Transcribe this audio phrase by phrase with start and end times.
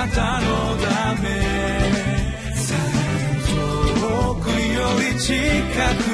[0.00, 1.28] なたのため。
[4.00, 5.34] 遠くより近
[6.04, 6.09] く。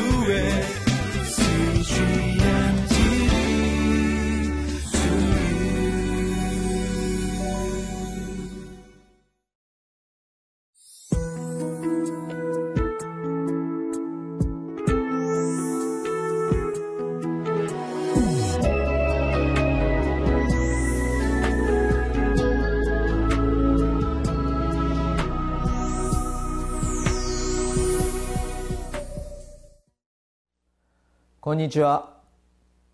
[31.46, 32.10] こんにちは。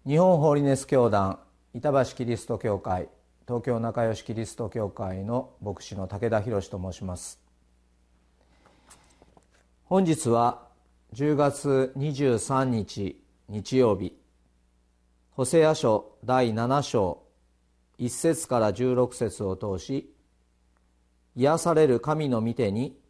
[0.06, 1.38] 日本ホーリネス教団
[1.73, 3.09] 板橋キリスト教会
[3.48, 7.41] 東京仲良しキリスト教会の牧師の武田博と申します。
[9.87, 10.69] 本日は
[11.15, 14.15] 10月23日日曜日。
[15.30, 17.23] ホセア書第7章
[17.98, 20.15] 1節から16節を通し
[21.37, 23.01] 癒される神の御手に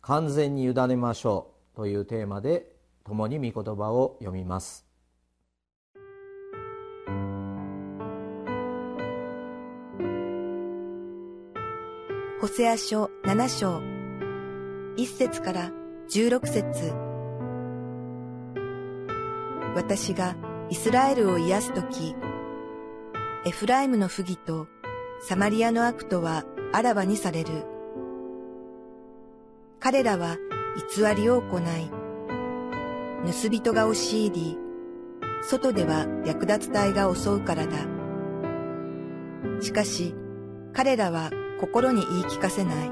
[0.00, 2.71] 完全に委ねましょうというテーマで
[3.04, 4.86] 共に御言葉を読みます。
[12.40, 13.78] ホセア書7章。
[14.96, 15.70] 1節から
[16.10, 16.92] 16節。
[19.74, 20.36] 私が
[20.68, 22.14] イスラエルを癒すとき、
[23.46, 24.66] エフライムの不義と
[25.20, 27.64] サマリアの悪とはあらわにされる。
[29.78, 30.36] 彼らは
[30.94, 31.62] 偽りを行い、
[33.24, 34.58] 盗人が押し入り、
[35.42, 37.72] 外では略奪隊が襲うからだ。
[39.60, 40.14] しかし、
[40.72, 42.90] 彼らは心に言い聞かせない。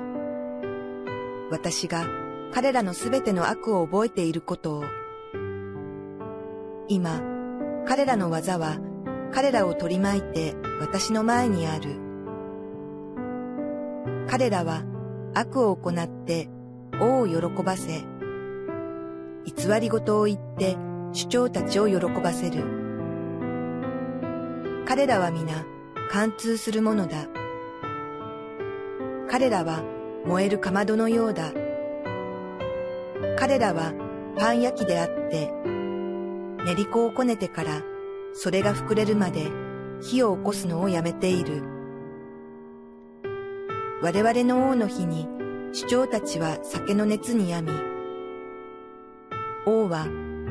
[1.50, 2.06] 私が
[2.52, 4.84] 彼らのすべての悪を覚えていることを。
[6.88, 7.20] 今、
[7.86, 8.78] 彼らの技は
[9.32, 11.96] 彼らを取り巻いて私の前にある。
[14.28, 14.84] 彼らは
[15.34, 16.48] 悪を行って
[17.00, 18.04] 王を喜ばせ、
[19.44, 20.76] 偽り事を言って
[21.12, 22.62] 主張たちを喜ばせる。
[24.86, 25.64] 彼らは皆
[26.10, 27.26] 貫通するものだ。
[29.28, 29.82] 彼らは
[30.26, 31.52] 燃えるかまどのようだ。
[33.38, 33.92] 彼らは
[34.36, 35.52] パン焼きであって、
[36.64, 37.82] 練り粉をこねてから
[38.34, 39.50] それが膨れるまで
[40.00, 41.62] 火を起こすのをやめている。
[44.02, 45.28] 我々の王の日に
[45.72, 47.89] 主張たちは酒の熱に病み、
[49.66, 50.06] 王は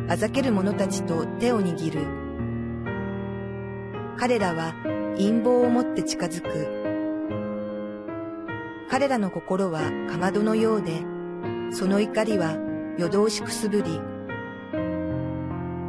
[0.08, 2.06] あざける者たちと手を握る。
[4.18, 4.74] 彼らは
[5.18, 6.68] 陰謀を持って近づく。
[8.90, 11.03] 彼らの心はかまどのようで、
[11.72, 12.58] その怒りは
[12.98, 14.02] 夜通しくすぶり、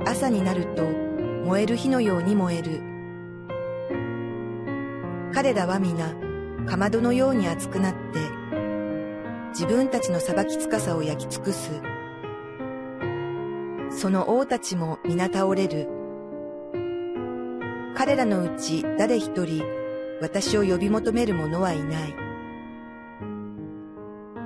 [0.07, 2.81] 朝になると燃える火のように燃える。
[5.33, 6.15] 彼らは皆、
[6.67, 7.99] かまどのように熱くなって、
[9.51, 11.71] 自分たちの裁きつかさを焼き尽くす。
[14.01, 15.87] その王たちも皆倒れる。
[17.95, 19.63] 彼らのうち誰一人
[20.23, 22.15] 私を呼び求める者はいない。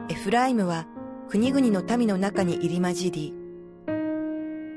[0.09, 0.89] エフライムは
[1.29, 3.33] 国々の民の中に入り混じり、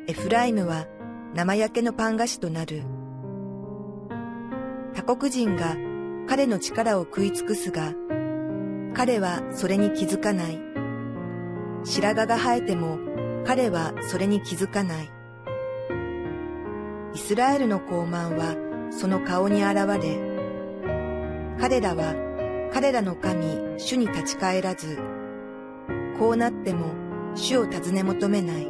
[0.05, 0.85] エフライムは
[1.33, 2.83] 生焼けのパン菓子となる。
[4.93, 5.75] 他国人が
[6.27, 7.95] 彼の力を食い尽くすが、
[8.93, 10.59] 彼はそれに気づかない。
[11.83, 13.06] 白髪が生えても
[13.47, 15.09] 彼はそれに気づかない。
[17.13, 18.57] イスラエルの高慢は
[18.91, 20.19] その顔に現れ、
[21.57, 22.13] 彼らは
[22.73, 24.99] 彼らの神、主に立ち返らず、
[26.19, 26.87] こうなっても
[27.35, 28.67] 主を尋ね求めない。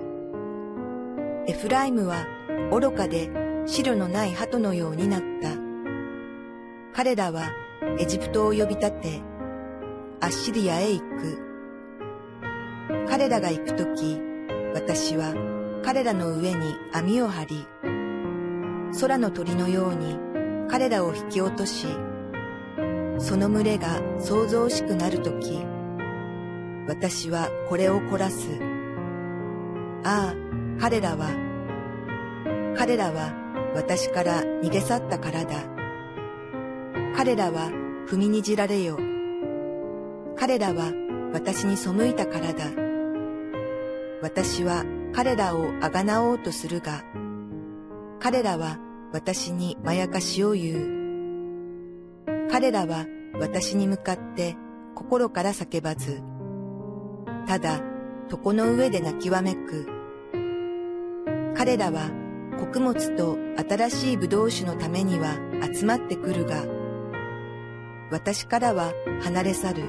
[1.47, 2.27] エフライムは
[2.69, 3.31] 愚かで
[3.65, 5.49] 白のない鳩のようになった。
[6.93, 7.49] 彼らは
[7.97, 9.21] エジプトを呼び立て、
[10.21, 11.39] アッシリアへ行く。
[13.09, 14.26] 彼らが行くとき、
[14.77, 15.33] 私は
[15.83, 17.67] 彼らの上に網を張り、
[19.01, 20.19] 空の鳥のように
[20.69, 21.87] 彼らを引き落とし、
[23.17, 25.65] その群れが想像しくなるとき、
[26.87, 28.49] 私はこれを凝らす。
[30.03, 30.35] ああ、
[30.79, 31.27] 彼らは、
[32.77, 33.33] 彼らは
[33.73, 35.63] 私から逃げ去ったからだ。
[37.15, 37.71] 彼らは
[38.07, 38.99] 踏みにじられよ。
[40.35, 40.93] 彼らは
[41.33, 42.86] 私に背いたからだ。
[44.21, 44.83] 私は
[45.13, 47.03] 彼らをあがなおうとするが、
[48.19, 48.79] 彼らは
[49.13, 52.47] 私にまやかしを言う。
[52.49, 53.05] 彼らは
[53.39, 54.55] 私に向かって
[54.95, 56.23] 心から叫ばず、
[57.47, 57.81] ただ
[58.31, 59.87] 床の上で泣きわめく。
[61.55, 62.09] 彼らは
[62.59, 63.37] 穀物と
[63.69, 65.35] 新しい葡萄酒のためには
[65.73, 66.65] 集まってくるが、
[68.09, 69.83] 私からは離れ去る。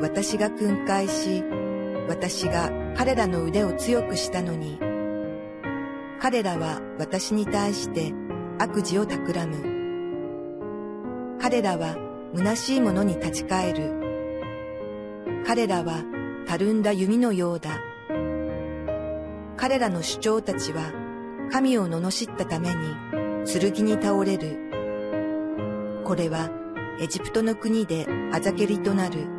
[0.00, 1.44] 私が訓戒し、
[2.08, 4.78] 私が彼らの腕を強くしたのに、
[6.20, 8.12] 彼らは私に対して
[8.58, 11.38] 悪事を企む。
[11.40, 11.96] 彼らは
[12.34, 13.92] 虚しいものに立ち返る。
[15.46, 16.02] 彼らは
[16.46, 17.78] たるんだ弓のようだ。
[19.56, 20.92] 彼らの主張たちは
[21.52, 22.74] 神を罵ったために
[23.46, 24.58] 剣に倒れる。
[26.04, 26.50] これは
[27.00, 29.37] エジプトの国であざけりとなる。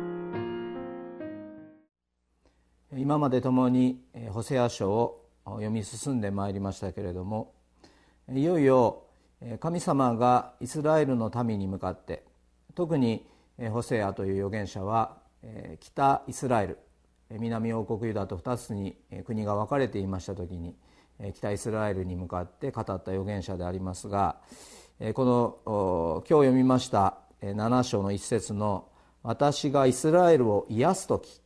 [2.96, 4.00] 今まで共に
[4.30, 7.52] ホセア書を読み進んでまいりましたけれども
[8.32, 9.04] いよいよ
[9.60, 12.24] 神様がイスラエルの民に向かって
[12.74, 13.24] 特に
[13.70, 15.18] ホセアという預言者は
[15.78, 16.78] 北イスラエル
[17.30, 20.74] 南王国ユダと2つに国が分かれていました時に
[21.34, 24.36] 北イスラエルに向かって語った預言者でありますが
[25.14, 28.88] この今日読みました7章の一節の
[29.22, 31.39] 「私がイスラエルを癒す時」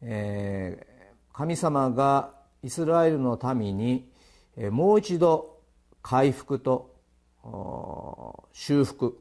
[0.00, 4.10] 神様がイスラエルの民に
[4.70, 5.58] もう一度
[6.02, 6.94] 回復と
[8.52, 9.18] 修復。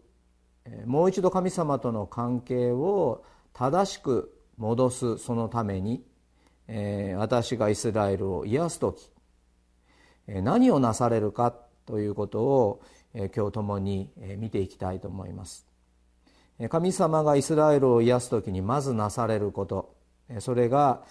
[0.85, 3.23] もう一度神様との関係を
[3.53, 6.03] 正しく戻すそのために
[7.17, 9.11] 私がイスラエルを癒す時
[10.27, 11.53] 何をなされるか
[11.85, 12.81] ということを
[13.13, 15.67] 今日共に見ていきたいと思います。
[16.69, 19.94] 神様がイスラエルを癒す時にまずなされること。
[20.39, 21.03] それが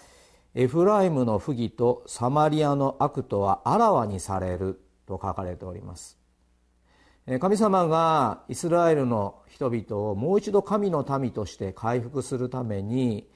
[0.53, 6.17] エフライムの不義とサマリアの悪とはあらわにされると書かれております。
[7.39, 13.27] 神様がイスラエルの人々をもう一度神の民として回復するために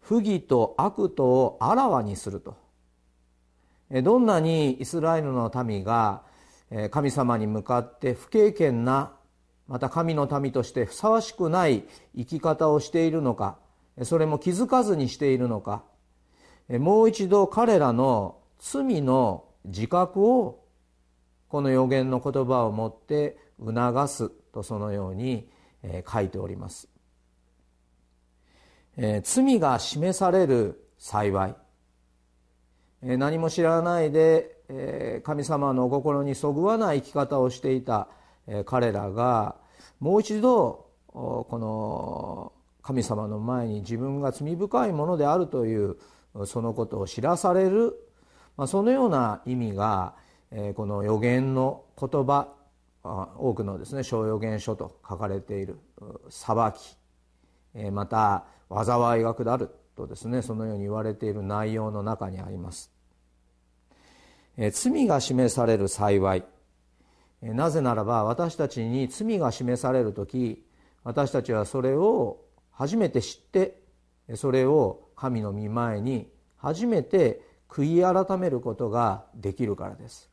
[0.00, 2.56] 不義と悪とをあらわにすると。
[4.02, 6.22] どんなにイスラエルの民が
[6.90, 9.12] 神様に向かって不経験な
[9.68, 11.84] また神の民としてふさわしくない
[12.16, 13.58] 生き方をしているのか
[14.02, 15.84] それも気づかずにしているのか。
[16.68, 20.64] もう一度彼らの罪の自覚を
[21.48, 25.48] この予言の言葉をもって促すとそのように
[26.10, 26.88] 書いております、
[28.96, 31.54] え罪が示される幸い。
[33.02, 38.08] 何も知らないで神様のお心にそぐわない生き方をしていた
[38.64, 39.56] 彼らが
[39.98, 45.96] もう一度この神様の前に自分が罪深いものであるという
[46.46, 47.94] そのことを知らされる
[48.56, 50.14] まあそのような意味が
[50.50, 52.48] えこの予言の言葉
[53.04, 55.78] 多くのですね小予言書と書かれている
[56.28, 56.96] 裁き
[57.74, 62.90] えまた災いが下るとですねそのように言われている内容の中にあります。
[64.56, 66.44] え罪が示される幸い
[67.40, 70.62] なぜならば私たちに罪が示される時
[71.04, 72.41] 私たちはそれを
[72.72, 73.80] 初めて知って
[74.34, 80.30] それを神の御前に初めて悔い改めることができるからです。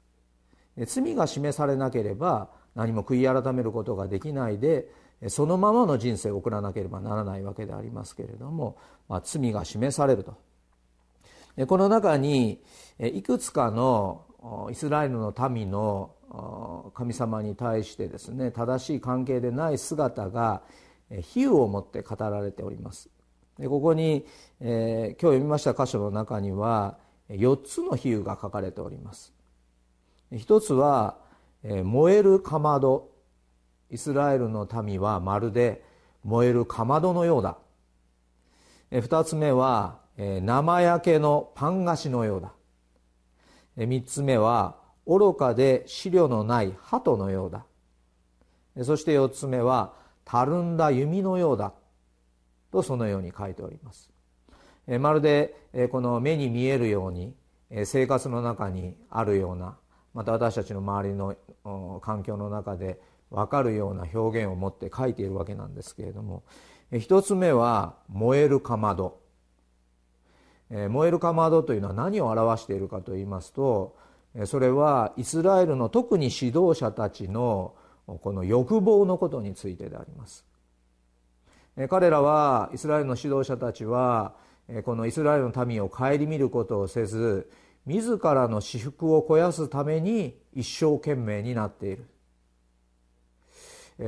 [0.85, 4.87] 罪が示されなければ何も悔い改めることができないで
[5.27, 8.77] そのままの人生を送らなければならないわけでありますけれども、
[9.09, 10.37] まあ、罪が示されると。
[11.67, 12.61] この中に
[12.99, 14.23] いくつかの
[14.71, 16.11] イスラエルの民の
[16.93, 20.61] 神様に対してですね正しい関係でない姿が
[21.09, 23.09] 比喩を持って語られております。
[23.57, 24.25] でここに、
[24.61, 26.97] えー、今日読みました箇所の中には
[27.29, 29.33] 4つの比喩が書かれております。
[30.35, 31.17] 一つは
[31.63, 33.09] 燃えるかまど。
[33.91, 35.83] イスラエルの民はまるで
[36.23, 37.57] 燃えるかまどのようだ。
[38.91, 42.53] 二つ目は生焼けのパン菓子のようだ。
[43.85, 47.65] 三つ目は愚かで資料のない鳩のようだ。
[48.83, 49.93] そして四つ目は
[50.29, 51.73] たるんだ弓のようだ。
[52.71, 54.11] とそのように書いております。
[54.99, 55.55] まるで
[55.91, 57.33] この目に見えるように
[57.85, 59.77] 生活の中にあるような
[60.13, 61.35] また私たちの周りの
[62.01, 62.99] 環境の中で
[63.31, 66.43] 分かるような表現を持って書いているわけなんですけれども
[66.99, 69.19] 一つ目は燃えるかまど。
[70.69, 73.95] 燃えるかまどというのは何を表しているかといいますと
[74.45, 77.73] それはイスラエルの特に指導者たちの
[78.17, 80.45] この欲望のことについてであります。
[81.89, 84.35] 彼らはイスラエルの指導者たちは
[84.83, 87.49] このイスラエルの民を顧みることをせず
[87.85, 92.05] 自らの私腹を肥やすために一生懸命になっている。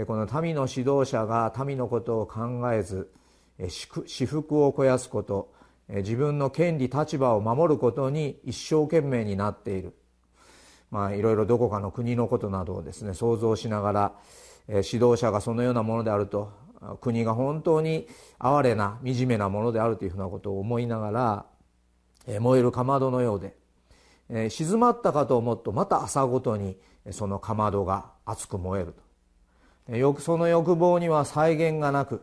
[0.05, 3.11] この民の指導者が民のことを考えず
[3.59, 5.53] 私腹を肥やすこと
[5.89, 9.93] 自分の権利立場を守ることに一生懸命になっている。
[10.91, 14.11] まあいろいろどこかの国のことなどをですね想像しながら
[14.67, 16.51] 指導者がそのようなものであると
[16.99, 18.07] 国が本当に
[18.39, 21.11] 哀れな惨めなものであるというふうなことを思いなが
[22.27, 23.39] ら燃えるかまどのよう
[24.29, 26.77] で静まったかと思うとまた朝ごとに
[27.09, 29.01] そのかまどが熱く燃えると。
[30.21, 32.21] その欲望には再現がなく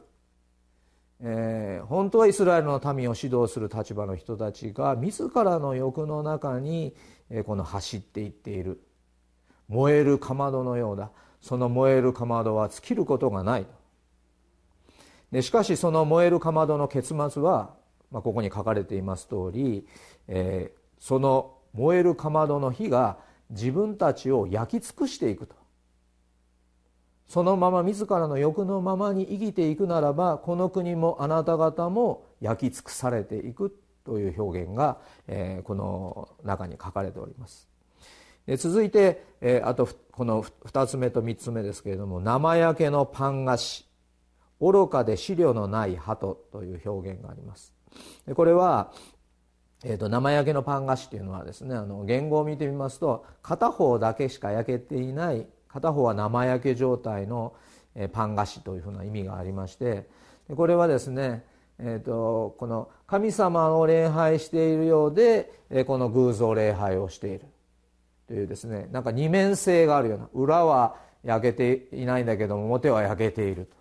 [1.21, 6.95] えー、本当はイスラエルの民を指導する立場の人たちが自らの欲の中に、
[7.31, 8.81] えー、この走っていっている。
[9.69, 11.11] 燃えるかまどのようだ。
[11.41, 13.67] その燃えるかまどは尽きることがない
[15.33, 17.75] でしかしその燃えるかまどの結末は、
[18.11, 19.87] まあ、ここに書かれています通り、
[20.27, 23.19] えー、その燃えるかまどの火が
[23.51, 25.55] 自分たちを焼き尽くしていくと。
[27.29, 37.69] そのまま自らの欲のままに生きていくならばこの国もあなた方も焼き尽くされていくという表現が、えー、この中に書かれております。
[38.47, 43.89] で続いて、えー、あとこの2つ目と3つ目ですけれども生焼けのパン菓子。
[44.61, 47.73] 愚かで資料のない鳩という表現があります。
[48.27, 48.93] でこれは、
[49.85, 57.55] えーと、生焼けのパン菓子というのはですねあの言語を見てみますと片方だけしか焼けていない片方は生焼け状態の
[58.13, 60.09] パン菓子というふうな意味がありまして
[60.55, 61.45] これはですね、
[61.79, 65.53] えーと、この神様を礼拝しているようで
[65.87, 67.47] この偶像礼拝をしている。
[68.27, 70.29] というですねなんか二面性があるような。
[70.35, 73.77] 裏は焼けていないんだけども表は焼けていると、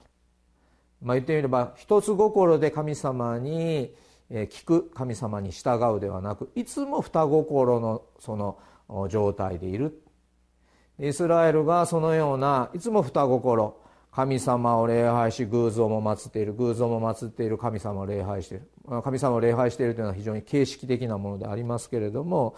[1.01, 3.93] まあ、言ってみれば一つ心で神様に
[4.31, 8.57] 聞く神様に従うではなくいつも二心のその
[9.09, 10.01] 状態でいる。
[10.99, 13.75] イスラエルがそのようないつも二心
[14.11, 19.01] 神様を礼拝し偶像も祀っている偶像も祀っている神様を礼拝している。
[19.03, 22.55] 神様を礼拝しているというのは非常に形式的なものでありますけれども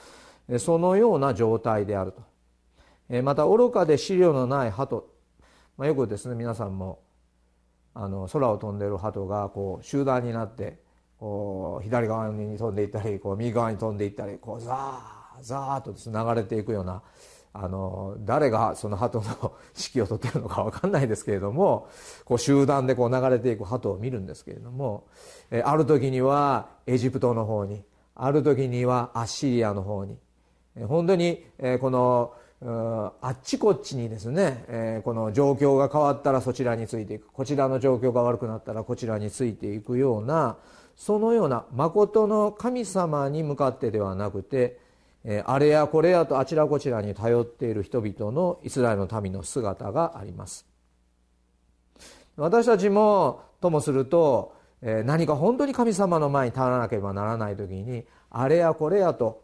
[0.58, 3.22] そのような状態であると。
[3.24, 5.04] また愚かで資料のない鳩、
[5.78, 7.00] まあ、よくですね皆さんも
[7.94, 10.80] あの空を飛んでいる鳩がこう集団になって
[11.20, 17.02] こう左側に飛んでいったりこう右側に飛んでいったりこうザーザーッと、流れていくような
[17.54, 19.26] あの誰がその鳩の
[19.76, 21.90] 指揮を取ってるのか分かんないですけれども
[22.26, 25.08] こう集団でこう流れていく鳩を見るんですけれども
[25.64, 27.84] ある時にはエジプトの方に
[28.16, 30.18] ある時にはアッシリアの方に
[30.88, 31.44] 本当に
[31.80, 32.34] この
[33.22, 37.28] あっちこっちにですねこの状況が変わったらそちらについていく。
[37.32, 40.58] こちらの状況が悪くなったらこちらについていくような
[40.96, 44.78] そのような誠の神様に向かってではなくて
[45.46, 50.66] あれやこれやとあちらこちらに頼っている人々のイスラエルの民の姿があります。
[52.38, 59.44] 私たちもともすると何か本当に神様の前に立たなければならない時にあれやこれやと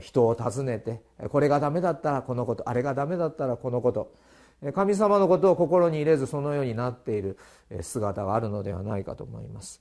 [0.00, 4.12] 人を訪ねてこれがダメだったらこのことあれがダメだったらこのこと
[4.74, 7.38] 神様のことを心に入れずそのようになっている
[7.80, 9.80] 姿があるのではないかと思います。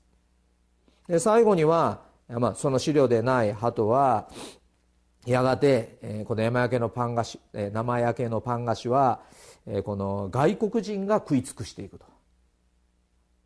[1.08, 4.30] で最後には、まあ、その資料でない鳩は
[5.26, 9.22] やがて、この山焼けのパン菓子、生焼けのパン菓子は、
[9.84, 12.06] この外国人が食い尽くしていくと、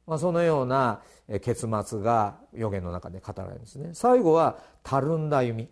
[0.05, 1.01] まあ、そのような
[1.41, 3.91] 結末が予言の中で語られるんですね。
[3.93, 5.69] 最後はたるんだ弓。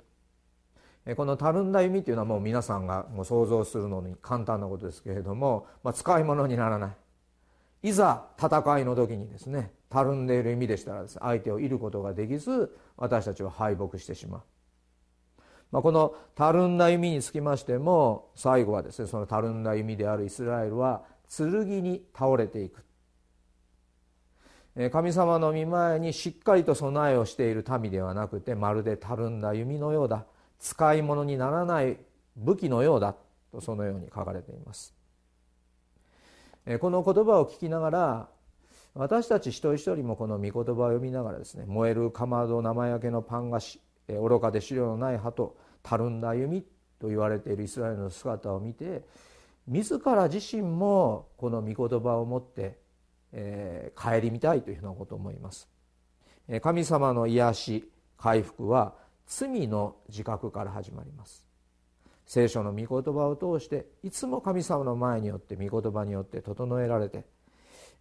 [1.15, 6.89] このたるんだ弓というのはもう皆さんがもう想像するのに簡単なことですけれども、まあ、使い物にならな
[7.83, 7.89] い。
[7.89, 14.41] いざ戦いの時にですねたるんでいる弓でしたらです、ね、相手を射ることができず私たちは敗北してしまう。
[15.71, 21.03] まあ、このたるんだ弓につきましても最後はですねそのたるんだ弓であるイスラエルは
[21.35, 22.83] 剣に倒れていく。
[24.91, 30.25] 神様の御前にしっかりと備えをしている民ではなくてまるでたるんだ弓のようだ。
[30.59, 31.97] 使い物にならない
[32.37, 33.15] 武器のようだ
[33.51, 34.93] とそのように書かれています。
[36.79, 38.29] この言葉を聞きながら
[38.93, 43.81] 私たち一人一人もこの御言葉を読みながらですね燃えるかまど生焼けのパン菓子
[44.17, 46.63] 愚かで資料のない歯とたるんだ歩み
[46.99, 49.03] と言われているイスラエルの姿を見て
[49.67, 52.77] 自ら自身もこの御言葉を持って、
[53.31, 55.69] えー、顧みたいというふうなことを思います。
[56.61, 58.95] 神様の癒し回復は
[59.27, 61.51] 罪の自覚から始まります。
[62.25, 67.25] 聖書の御言葉を通していつも神様の前によって御言葉によって整えられて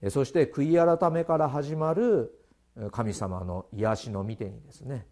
[0.09, 2.33] そして悔い改めから始まる
[2.93, 5.05] 神様の癒しの御手にですね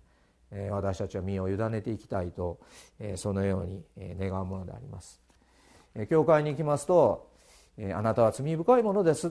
[0.71, 2.59] 私たちは身を委ねていきたいと
[3.17, 3.85] そのように
[4.19, 5.21] 願うものであります。
[6.09, 7.31] 教会に行きますと
[7.95, 9.31] あなたは罪深いものです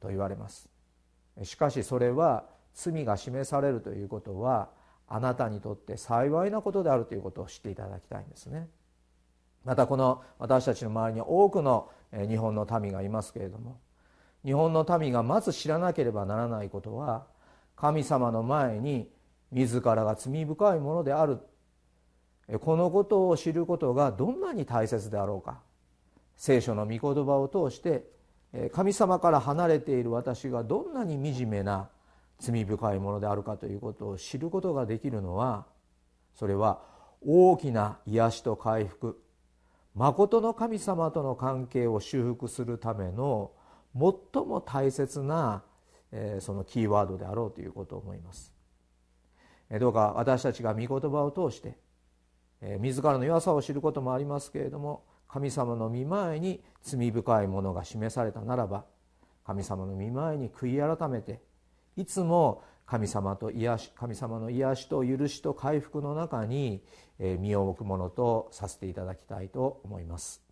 [0.00, 0.68] と言われます。
[1.42, 4.68] しかしそれは罪が示されるということは
[5.08, 8.68] あなたにとって幸いなことであるということを知っていただきたいんですね。
[9.64, 13.80] またこの私たちの周りに多くの日本の民がいますけれども
[14.44, 17.26] 日本の民がまず知らなければならないことは
[17.74, 19.08] 神様の前に
[19.54, 21.38] 自らが罪深いものである。
[22.60, 25.60] このことを知ることがどんなに大切であろうか。
[26.36, 28.04] 聖書の御言葉を通して
[28.72, 31.88] 神様から離れている私がどんなに惨めな
[32.38, 35.66] 罪深いものであるかということを知ることができるのは
[36.34, 36.82] それは
[37.24, 39.20] 大きな癒しと回復
[39.94, 43.52] 誠の神様との関係を修復するための
[43.94, 45.62] 最も大切な
[46.40, 48.53] そのキーワードであろうということを思います。
[49.78, 51.76] どうか私たちが御言葉を通して
[52.78, 58.84] 自らの弱さを知ることもありますけれども神様の御前に罪深いものが示されたならば
[59.44, 61.40] 神様の御前に悔い改めて
[61.96, 66.82] いつも神様と癒し神様の癒しと許しと回復の中に
[67.18, 70.43] 身を置くものとさせていただきたいと思います。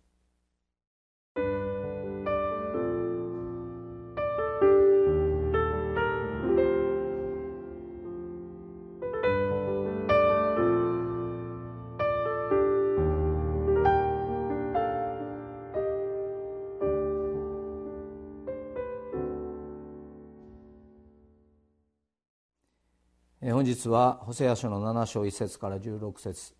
[23.51, 26.53] 本日はホセア書の7章1節から16節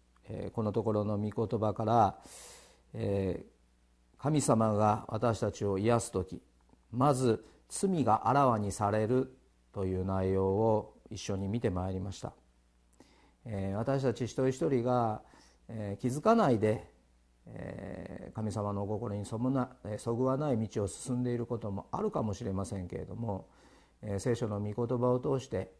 [0.51, 2.17] このところの御言葉から
[4.17, 6.41] 神様が私たちを癒す時
[6.91, 9.33] まず罪があらわにされる
[9.71, 12.33] という内容を一緒に見てまいりました。
[13.75, 15.21] 私たち一人一人が
[16.01, 16.85] 気づかないで
[18.35, 23.47] 神様のお心にそぐわない道を進んでいることもあるかもしれませんけれども
[24.17, 25.71] 聖書の御言葉を通して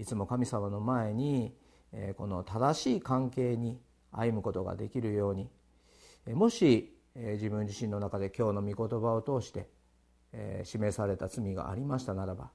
[0.00, 1.52] いつも神様の前に
[2.16, 3.78] この正しい関係に
[4.12, 5.50] 歩むことができるように
[6.34, 9.68] もし自分自身の中で今日の御言葉を通して
[10.64, 12.50] 示された罪がありましたならば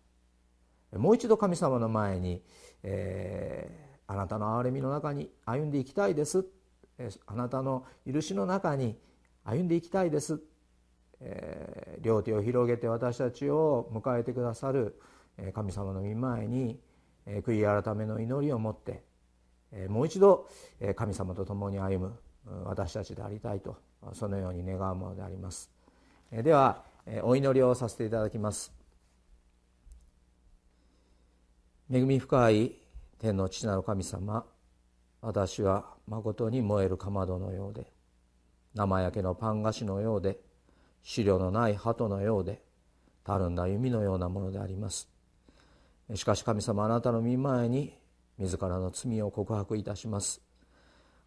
[0.94, 2.42] もう一度神様の前に、
[2.84, 6.46] えー、あなたの憐れみの中に歩んでいきたいです
[7.28, 8.98] あなたの許しの中に
[9.44, 10.40] 歩んでいきたいです、
[11.20, 15.00] えー、両手を広げて私たちを迎えてくださる
[15.54, 16.80] 神様の御前に
[17.26, 19.04] 悔い改めの祈りを持って
[19.90, 20.48] もう一度
[20.96, 22.20] 神様と共に歩む
[22.66, 23.78] 私たちでありたいと
[24.14, 25.72] そのように願うものであります。
[26.32, 26.84] では
[27.24, 28.72] お祈りをさせていただきます。
[31.92, 32.76] 恵み深い
[33.20, 34.46] 天の父なる神様
[35.22, 37.92] 私はまことに燃えるかまどのようで
[38.74, 40.40] 生焼けのパン菓子のようで
[41.04, 42.62] 資料のない鳩のようで
[43.24, 45.15] たるんだ弓のようなものであります。
[46.14, 47.98] しかし神様あなたの御前に
[48.38, 50.42] 自らの罪を告白いたします。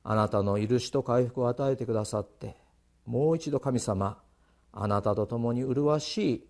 [0.04, 2.56] あなたの許しと回復を与えてくださって
[3.04, 4.18] もう一度神様
[4.72, 6.46] あなたと共に麗しい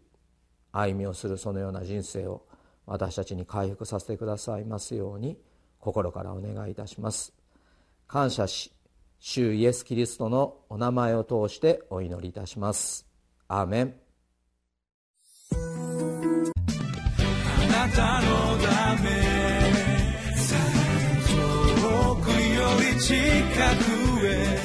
[0.71, 2.43] 歩みをするそのような人生を
[2.87, 5.39] 私たちに回復させてくださいますように
[5.81, 7.33] 心からお願いいたします。
[8.07, 8.73] 感謝し
[9.21, 13.07] 主イエス・キリストのお名前を通してお祈りいたします。
[13.49, 14.08] アーメン。
[17.95, 19.09] たのため。
[21.77, 24.58] 遠くより近くへ。